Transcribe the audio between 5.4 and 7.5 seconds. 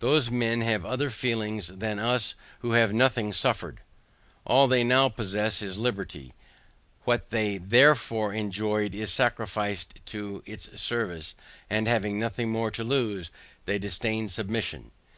is liberty, what